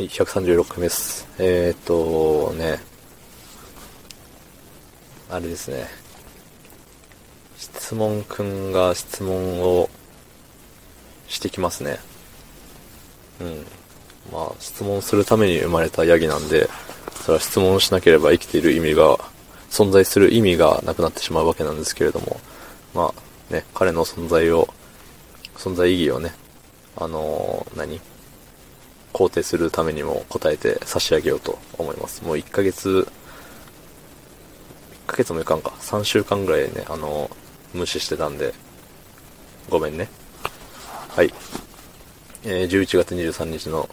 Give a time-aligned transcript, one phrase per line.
[0.00, 1.28] はい、136回目です。
[1.38, 2.78] えーっとね、
[5.28, 5.88] あれですね。
[7.58, 9.90] 質問くんが質問を
[11.28, 11.98] してきますね。
[13.42, 13.66] うん。
[14.32, 16.70] まあ、質問するために生まれたヤギなんで、
[17.16, 19.18] それは質問しなければ生きている意味が、
[19.68, 22.40] 存在する意味がなくなってしまうわけなんですけれども、
[22.94, 23.12] ま
[23.50, 24.66] あ、ね、彼の存在を、
[25.56, 26.32] 存在意義をね、
[26.96, 28.00] あのー何？
[29.12, 32.24] 肯定するためにも答えて差し上げようと思います。
[32.24, 33.06] もう1ヶ月、
[35.06, 35.70] 1ヶ月もいかんか。
[35.80, 37.30] 3週間ぐらいね、あの、
[37.74, 38.54] 無視してたんで、
[39.68, 40.08] ごめんね。
[41.08, 41.32] はい。
[42.44, 43.88] えー、11月23日の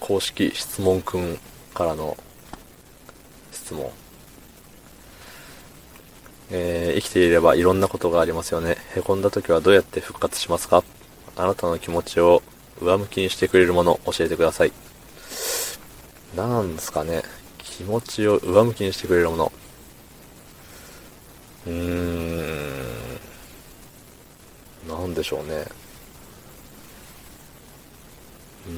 [0.00, 1.38] 公式質問くん
[1.74, 2.16] からの
[3.52, 3.90] 質問。
[6.50, 8.76] えー生きていればいろんなことがありますよね。
[8.94, 10.82] 凹んだ時はどうやって復活しますか？
[11.36, 12.42] あなたの気持ちを
[12.80, 14.72] 上向きにしてくれるもの教えてください。
[16.36, 17.22] なんですかね。
[17.58, 19.52] 気持ちを上向きにしてくれるもの。
[21.66, 22.68] うーん。
[24.88, 25.64] なんでしょうね。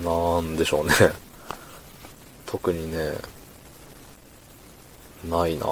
[0.04, 0.94] なんでしょうね。
[2.46, 3.14] 特にね、
[5.24, 5.66] ないな。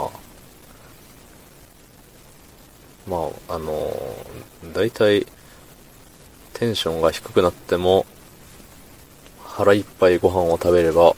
[3.06, 3.91] まあ、あの、
[4.74, 5.27] 大体、
[6.52, 8.05] テンションが低くなっても、
[9.59, 11.17] 腹いっぱいご飯を食べれば、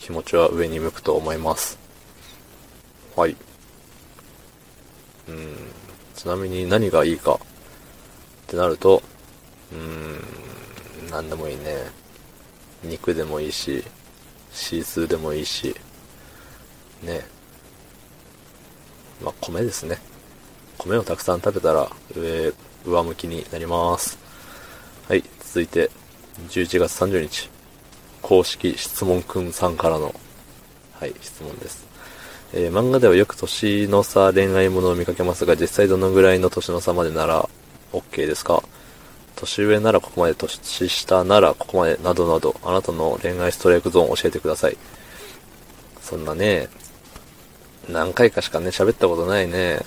[0.00, 1.78] 気持ちは上に向くと思います。
[3.14, 3.36] はい。
[5.28, 5.56] うん。
[6.16, 7.38] ちなみに何がいいかっ
[8.48, 9.00] てなると、
[9.70, 11.84] うーん、なんでもいいね。
[12.82, 13.84] 肉でもいいし、
[14.52, 15.72] シースーでもいいし、
[17.00, 17.24] ね。
[19.22, 19.98] まあ、米ですね。
[20.78, 22.52] 米をたくさん食べたら上、
[22.84, 24.18] 上向きになります。
[25.08, 25.92] はい、続いて、
[26.48, 27.50] 11月30日、
[28.22, 30.14] 公式質問くんさんからの、
[31.00, 31.86] はい、質問です。
[32.52, 37.48] えー漫画ではよく年の差恋愛ものを見かけますが、実際どのぐらいの年の差までなら
[37.92, 38.62] OK ですか？
[39.34, 44.76] 年上ならここまで、年下ならここまで、などなど、あなたの恋愛ストライクゾーンを教えてください。
[46.00, 46.68] そんなね、
[47.88, 49.80] 何回かしかね、喋ったことないね、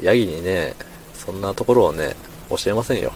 [0.00, 0.74] ヤギにね、
[1.14, 2.16] そんなところをね、
[2.48, 3.12] 教えませんよ。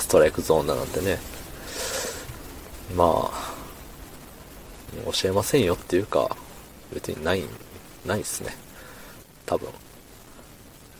[0.00, 1.18] ストライクゾーンだなんてね。
[2.96, 3.52] まあ、
[5.12, 6.36] 教えませんよっていうか、
[6.92, 7.44] 別にない、
[8.04, 8.56] ないっすね。
[9.46, 9.68] 多分。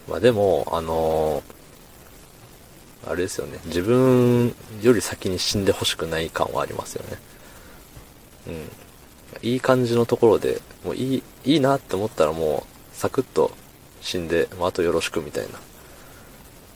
[0.08, 1.42] まあでも、あの
[3.06, 3.58] あれですよね。
[3.66, 7.18] 自分より先に死んでほしくない感はありますよね。
[8.48, 8.70] うん。
[9.42, 13.50] いい感じのところで、もういい、いいなって思ったらもう、サクッと
[14.00, 15.58] 死んで、まあ、あとよろしくみたいな。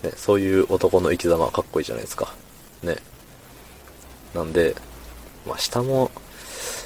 [0.04, 2.34] ね、そういう男の生き様はかっこいいじゃないですか。
[2.82, 2.96] ね。
[4.34, 4.76] なんで、
[5.46, 6.10] まあ、下も、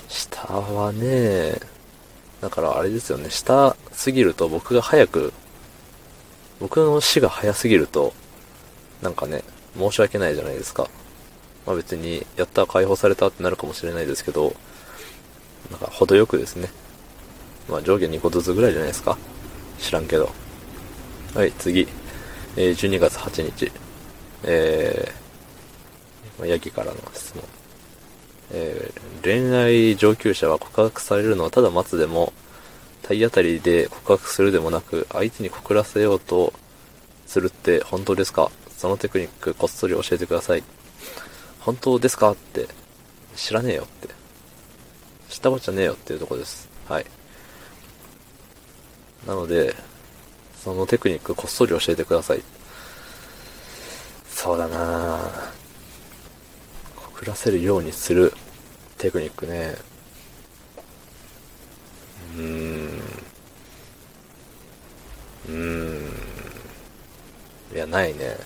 [0.09, 1.61] 下はね、
[2.41, 5.33] だからあれですよね、下すぎると僕が早く、
[6.61, 8.13] 僕の死が早すぎると、
[9.03, 9.43] なんかね、
[9.77, 10.89] 申し訳ないじゃないですか。
[11.67, 14.55] まあ別に、やった解放されたってなるかもしれないですけど、
[15.71, 16.71] なんか程よくですね。
[17.69, 19.19] まあ上下2個ずつぐらいじゃないですか。
[19.79, 20.31] 知らんけど。
[21.35, 21.87] はい、次。
[22.61, 23.71] えー12月8日。
[24.43, 27.45] えー、ヤギからの質問。
[28.51, 32.33] えー恋愛上級者は告白されるのはただ待つでも、
[33.03, 36.53] 体当たりで告白するでもなく、相手に告らせようと
[37.27, 38.51] するって本当ですか？
[38.77, 40.65] そのテクニックこっそり教えてください。
[41.61, 42.33] 本当ですか？
[42.33, 42.67] って、
[43.37, 44.09] 知らねえよって。
[45.29, 46.69] 知ったこっちゃねえよっていうとこです。
[46.89, 47.07] はい。
[49.29, 49.77] なので、
[50.69, 52.43] そのテクニックこっそり教えてください。
[54.29, 55.51] そうだなぁ
[56.95, 58.35] 告らせるようにする
[58.99, 59.77] テクニックね。
[62.37, 62.89] うーん。
[65.49, 66.07] うーん。
[67.75, 68.37] いや、ないね。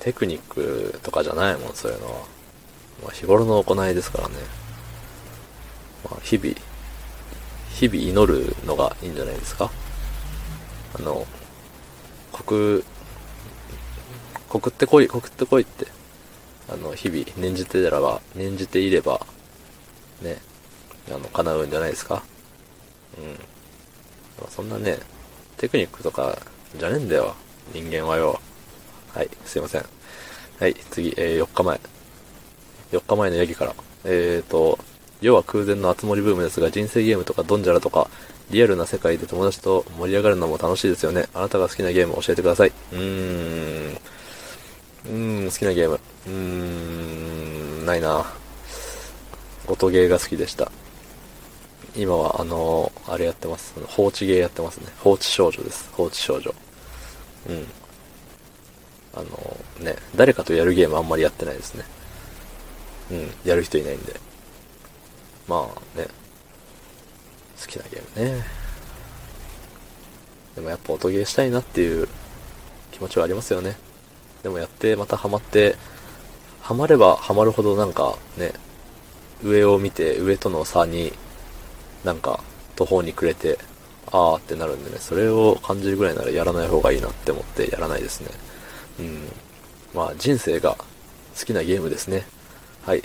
[0.00, 2.12] テクニックとかじゃないもん、そういうのは。
[3.02, 4.34] まあ、日頃の行いですからね。
[6.04, 6.54] まあ、日々、
[7.70, 9.70] 日々祈るのがいいんじゃないですか。
[10.98, 11.26] あの、
[12.32, 12.84] 告、
[14.48, 15.86] 告ってこい、告ってこいって。
[16.68, 19.26] あの、日々念じていれば、念じていれば、
[20.22, 20.38] ね、
[21.08, 22.22] あの、叶うんじゃないですか？
[23.18, 24.48] うん。
[24.50, 24.98] そんなね、
[25.56, 26.38] テクニックとか
[26.76, 27.34] じゃねえんだよ。
[27.72, 28.40] 人間はよ。
[29.14, 29.84] はい、すいません。
[30.58, 31.80] はい、次、えー4日前。
[32.92, 33.74] 4日前のヤギから。
[34.04, 34.78] えーと、
[35.20, 38.08] 世は空前の熱盛ブームですが、人生ゲームとかドンジャラとか、
[38.52, 41.26] リアルな世界で友達と盛り上がるのも楽しいですよね。
[41.34, 42.72] あなたが好きなゲームを教えてください。
[42.92, 43.98] うーん。
[45.06, 45.98] うーん、好きなゲーム。
[46.26, 47.86] うーん。
[47.86, 48.26] ないな。
[49.66, 50.70] 音ゲーが好きでした。
[51.96, 53.74] 今は、あのーあれやってます。
[53.86, 54.86] 放置ゲーやってますね。
[54.98, 55.88] 放置少女です。
[55.92, 56.54] 放置少女。
[57.48, 57.66] うん。
[59.14, 61.84] あのーね、誰かとやるゲームあんまりやってないですね。
[63.10, 64.20] うん、やる人いないんで。
[65.48, 66.06] まあね、
[67.62, 68.44] 好きなゲームね。
[70.56, 72.08] でもやっぱ音ゲーしたいなっていう
[72.90, 73.76] 気持ちはありますよね。
[74.42, 75.76] でもやってまたハマって、
[76.60, 78.52] ハマればハマるほどなんかね、
[79.42, 81.12] 上を見て上との差に
[82.04, 82.42] なんか
[82.76, 83.58] 途方に暮れて、
[84.10, 88.28] あーってなるんでね、それを感じるぐらいならやらない方がいいなって思ってやらないですね。
[89.00, 89.28] うん。
[89.94, 90.76] まあ人生が
[91.38, 92.26] 好きなゲームですね。
[92.84, 93.02] はい。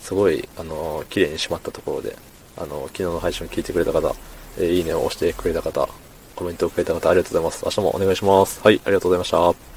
[0.00, 2.16] すごい、あのー綺麗に締まったところで、
[2.56, 4.14] あの昨日の配信を聞いてくれた方、
[4.58, 5.88] えいいねを押してくれた方、
[6.36, 7.64] コメントをくれた方、ありがとうございます。
[7.64, 8.60] 明日もお願いします。
[8.62, 9.74] はい、ありがとうございました。